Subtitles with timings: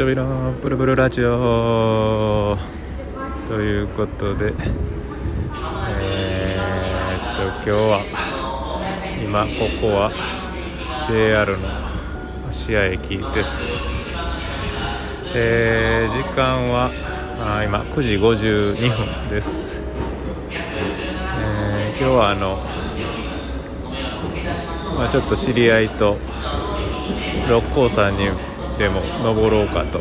[0.00, 2.56] ちょびのブルブルラジオ。
[3.46, 4.54] ということで
[6.00, 8.02] えー、っと今日は
[9.22, 10.10] 今ここは
[11.06, 11.68] JR の
[12.48, 14.16] 芦屋駅です。
[15.34, 16.90] えー、時間は
[17.38, 19.82] あ今9時52分です、
[20.50, 22.64] えー、今日はあの、
[24.96, 26.16] まあ、ちょっと知り合いと
[27.50, 28.30] 六甲山に
[28.80, 29.98] でも登ろうかと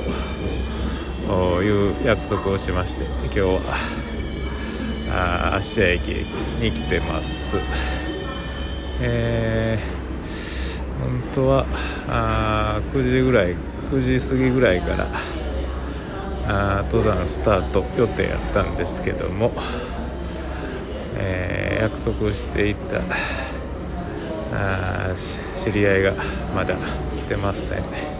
[1.61, 3.59] いう約束をしまして今日は
[5.11, 6.07] あ芦屋駅
[6.61, 7.57] に来てます。
[9.01, 11.65] えー、本当は
[12.07, 13.55] あ9時ぐらい
[13.91, 15.11] 9時過ぎぐらいから
[16.47, 19.51] あ登山スタート予定やったんですけども、
[21.17, 23.01] えー、約束していた
[24.53, 25.13] あ
[25.61, 26.13] 知り合いが
[26.55, 26.77] まだ
[27.17, 28.18] 来てません。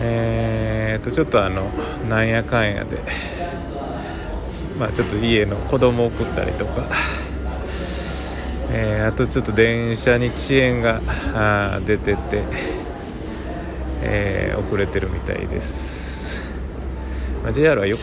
[0.00, 1.70] えーとちょっとあの
[2.08, 3.02] なんやかんやで
[4.78, 6.88] まあちょっと家の子供送ったりとか
[8.70, 11.00] えー、あとちょっと電車に遅延が
[11.86, 12.44] 出てて、
[14.02, 16.42] えー、遅れてるみたいです、
[17.42, 18.02] まあ、JR はよく、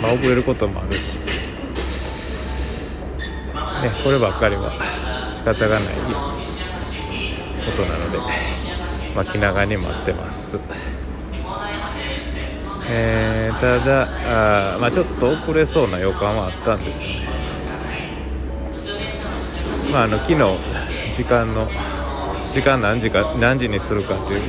[0.00, 1.22] まあ、遅れることもあるし、ね、
[4.02, 4.72] こればっかりは
[5.34, 6.02] 仕方がないこ
[7.76, 8.18] となので、
[9.14, 10.58] まあ、気長に待ってます。
[12.90, 17.10] えー、ただあ、まあ、ちょっと遅れそうな予感はあったんですよ。
[17.10, 17.28] ね、
[19.92, 20.38] まあ、あの昨日
[21.12, 21.68] 時間の
[22.54, 24.42] 時間何時か何時にするかっていう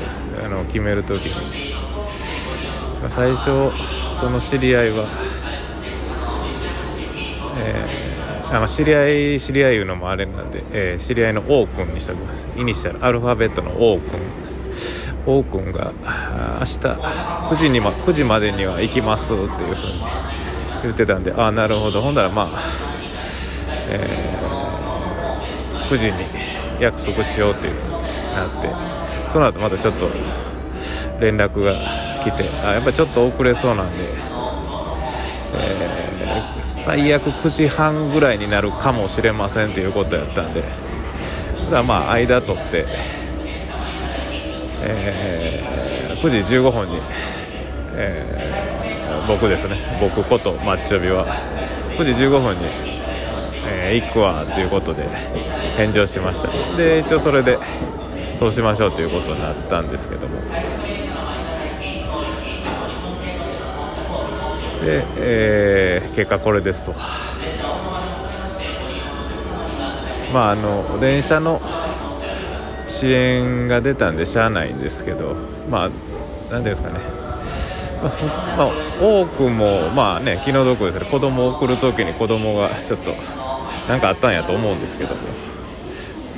[0.46, 1.74] あの決める時に、
[3.02, 3.46] まあ、最初
[4.18, 5.10] その知り合いは、
[7.58, 12.48] えー、あ、知り合い知り合いいうのもあれなんで、えー、知り合いの O 君にしておきます。
[12.56, 14.49] イニシャルアルファベットの O 君。
[15.30, 15.94] O 君が
[16.60, 20.02] 明日9時に、ま、9時までには行きますっていうふうに
[20.82, 22.02] 言ってたんでああなるほど。
[22.02, 22.60] ほんならまあ、
[23.90, 26.26] えー、9時に
[26.82, 28.72] 約束しようっていうふうになって
[29.30, 30.10] その後またちょっと
[31.20, 34.10] 連絡が来てあやっぱちょっと遅れそうなんで、
[35.54, 40.64] えー、最悪9時半ぐらいになるかもしれませんっていうことやったんで
[41.70, 43.19] だまあ間取って
[44.82, 47.02] えー、9時15分に、
[47.96, 50.00] えー、僕ですね。
[50.02, 51.26] 僕ことマッチョビは
[51.98, 52.66] 9時15分に、
[53.66, 55.08] えー、行くわということで
[55.78, 56.50] 返事をしました。
[56.78, 57.60] で一応それで
[58.40, 60.40] そうしましょうということになったんですけども。
[64.82, 66.96] で、えー、結果これですわ。
[70.34, 71.62] まああの電車の
[73.00, 75.36] 遅延が出たんでしゃあないんですけど
[75.70, 75.94] まあ何
[76.50, 77.00] ていうんですかね。
[78.58, 78.72] まあ、
[79.02, 81.06] 多くもまあね気の毒ですね。
[81.10, 83.14] 子供を送る時に子供がちょっと
[83.88, 85.22] 何かあったんやと思うんですけども、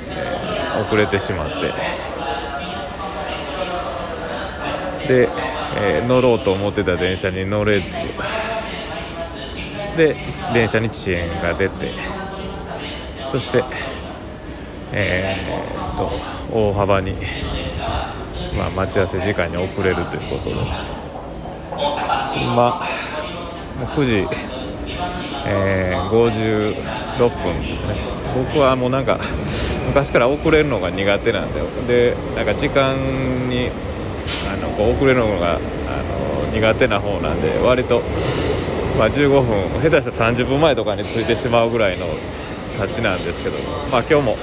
[0.09, 1.53] えー、遅れてしまって。
[5.07, 5.29] で、
[5.75, 7.95] えー、乗ろうと思ってた電車に乗れず。
[9.97, 10.15] で
[10.53, 11.91] 電車に遅延が出て。
[13.31, 13.63] そして
[14.93, 17.15] えー、と大幅に、
[18.57, 20.55] まあ、待ち合わせ時間に遅れるということで。
[22.35, 22.81] 今
[23.95, 24.27] 9時、
[25.45, 27.95] えー、56分ですね。
[28.35, 29.19] 僕はもうなんか
[29.87, 31.51] 昔から遅れるのが苦手なん
[31.87, 32.95] ででなんか時間
[33.49, 33.69] に
[34.51, 38.01] あのこう遅れるのがあの苦手な方なんで割と、
[38.97, 42.07] まあ、15分下手したら30分前とかについてしまうぐらいの
[42.81, 43.57] 立ちなんですけど、
[43.91, 44.37] まあ、今日も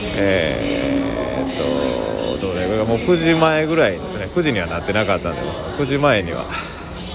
[0.00, 4.26] えー、っとどれもう9時前ぐらいですね。
[4.26, 5.40] 9時にはなってなかったんで
[5.78, 6.46] 9時前には、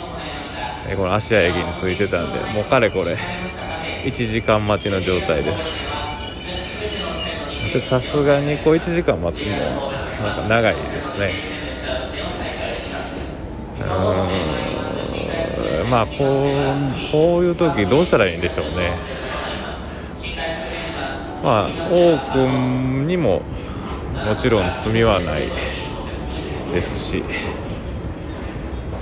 [0.89, 3.17] え、この芦屋駅に着いてたんでもうかれこれ
[4.05, 5.91] 1時間待ちの状態です。
[7.71, 9.91] ちょっとさすがにこう1時間待つの
[10.21, 11.33] なんか長いですね。
[13.81, 15.89] うん。
[15.89, 18.97] まあこうこういう時どうしたらいいんでしょうね。
[21.43, 23.41] まあ王君にも
[24.25, 25.51] もちろん罪はない
[26.73, 27.19] ですし、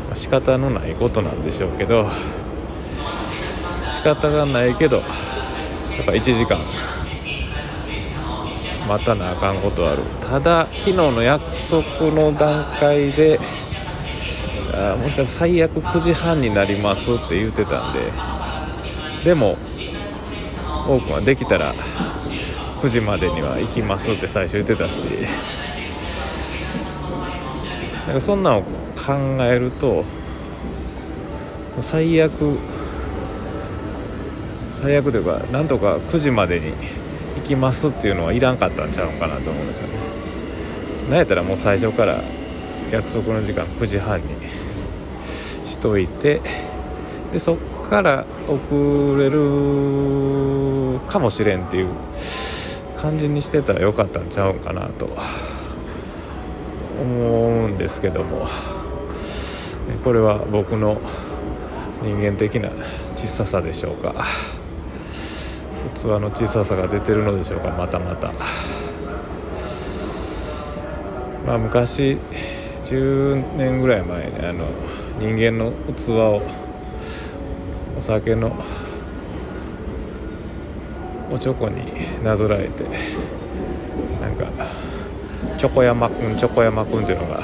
[0.07, 2.09] まあ、仕方のないことなんでしょうけど
[3.95, 5.03] 仕方がないけどや
[6.01, 6.59] っぱ1時間
[8.87, 10.03] 待たなあかんことある。
[10.19, 13.39] ただ昨日の約束の段階で
[14.73, 18.11] あもしかしたら最悪9時半になりますって言ってたんで
[19.23, 19.57] でも
[20.87, 21.75] 多くはできたら
[22.81, 25.05] 9時までには行きますって最初言ってたし。
[28.07, 28.67] なんかそんなんを考
[29.41, 30.03] えると
[31.79, 32.31] 最悪
[34.81, 36.73] 最悪というかなんとか9時までに
[37.37, 39.93] 行きますっていうのはいらんかったんちゃうかなと思うんですよね。
[41.09, 42.21] なんやったらもう最初から
[42.91, 44.27] 約束の時間9時半に
[45.65, 46.41] しといて
[47.31, 47.57] でそっ
[47.89, 51.87] から遅れるかもしれんっていう
[53.01, 55.09] 感じにしてたらよかったんちゃうんかなと
[57.01, 58.47] 思うんですけども。
[60.03, 60.99] これは僕の
[62.01, 62.71] 人間的な
[63.15, 64.25] 小ささでしょうか。
[65.95, 68.33] 器の小ささが出てるのでしょうかまたまた。
[71.45, 72.17] まあ昔
[72.85, 74.65] 10年ぐらい前にあの
[75.19, 76.41] 人間の器を
[77.97, 78.55] お酒の
[81.33, 82.83] おちょこになぞらえて
[84.19, 84.47] なんか
[85.57, 87.41] チョコ山くんチョコ山くんっていうのが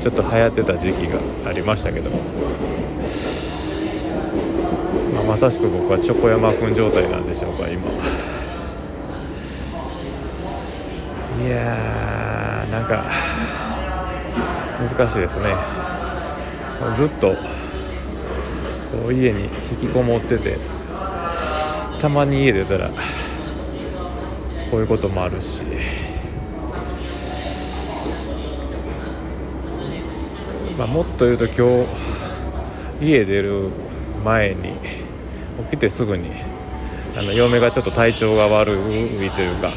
[0.00, 1.18] ちょっと流行ってた時期が
[1.48, 2.18] ありましたけども、
[5.14, 7.82] まあ、まさしく僕はチョコ山くん状態なんでしょうか今。
[11.44, 13.04] いやーなんか
[14.80, 15.54] 難しいですね。
[16.94, 17.34] ずっと
[18.92, 20.58] こう家に引きこもってて
[22.04, 22.90] たまに家出たら
[24.70, 25.62] こういうこともあるし。
[30.76, 31.86] まあ、もっと言うと今
[33.00, 33.70] 日家出る
[34.22, 34.72] 前に
[35.70, 36.30] 起きてすぐに
[37.16, 38.74] あの嫁がちょっと体調が悪
[39.24, 39.72] いというか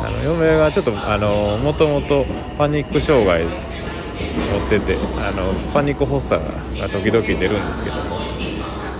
[0.00, 2.24] あの嫁がちょっともともと
[2.56, 6.42] パニック障害持っててあのパニック発作
[6.78, 8.51] が時々出るんですけども。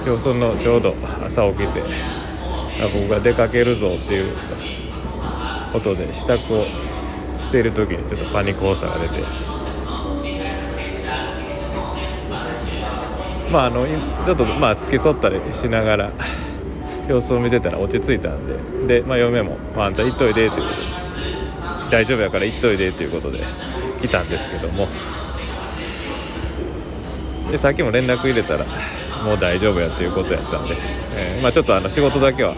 [0.05, 0.95] 今日そのちょうど
[1.25, 1.83] 朝起きて
[2.93, 4.37] 僕が出かけるぞっていう
[5.73, 6.67] ことで支度を
[7.41, 9.53] している時にちょっとパニック発作が出て。
[13.51, 13.87] まああの
[14.25, 16.13] ちょっとまあ付き添ったりしながら
[17.07, 20.87] 様子を見てたら落ち着いたんでで、まあ、嫁も、まあ、あんた行っといでということで
[21.91, 23.45] 大丈夫やから行っといでということで
[24.01, 24.89] 来たんですけども
[27.51, 28.65] でさっきも連絡入れたら
[29.23, 30.77] もう大丈夫やということやったんで、
[31.15, 32.55] えー、まあ、ちょっとあの仕事だけは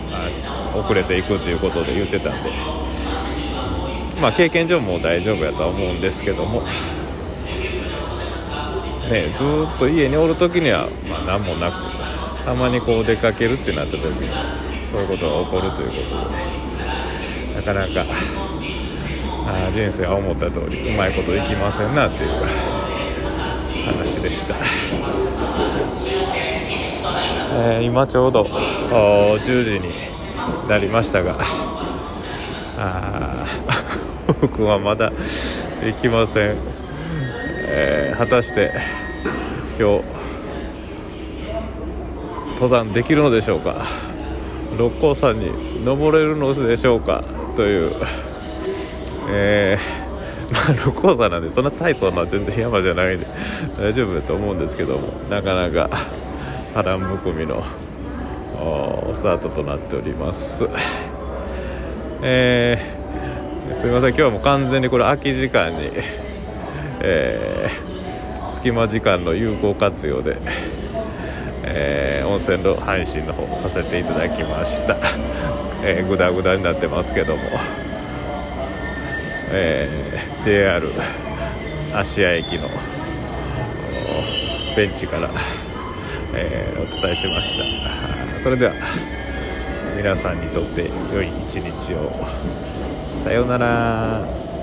[0.75, 2.51] 遅れていくということで言ってたんで、
[4.21, 6.63] まあ、経験上もう大丈夫やとは思うんですけども
[9.11, 14.29] ね、ずっと家におる時には、まあ、何もなくたまにこう出かけるってなった時に
[14.91, 18.07] そういうことが起こるということでなかなか
[19.47, 22.31] あ人生は思った通りうまいこといきませんなっていう
[23.85, 24.55] 話でした、
[27.57, 29.95] えー、今ちょうど10時に
[30.69, 31.39] なりましたが。
[32.77, 33.47] あ
[34.43, 35.13] 僕はまだ
[35.85, 36.57] 行きません。
[37.69, 38.73] えー、果たして
[39.79, 40.05] 今日
[42.55, 43.85] 登山できるのでしょうか。
[44.77, 47.23] 六甲山に登れるのでしょうか。
[47.55, 47.93] という、
[49.31, 53.27] えー、 まあ、六甲山なんでそんな大層な全然山じゃないんで
[53.79, 55.89] 大丈夫だと思うんですけどもなかなか。
[56.75, 57.63] 波乱含みの
[59.15, 60.69] スタートとなっております。
[62.23, 64.11] えー、すみません。
[64.11, 65.91] 今日はもう完全にこれ空き時間に
[67.07, 70.39] えー、隙間時間の有効活用で、
[71.63, 74.97] えー、温泉の配信の方させていただきました、
[75.83, 77.43] えー、グダグダになってますけども、
[79.51, 80.89] えー、JR
[81.93, 82.71] 芦屋駅の
[84.75, 85.29] ベンチから、
[86.37, 87.59] えー、お伝えしまし
[88.37, 88.39] た。
[88.41, 88.75] それでは
[89.97, 92.13] 皆さんにとって良い一日を。
[93.25, 94.54] さようなら。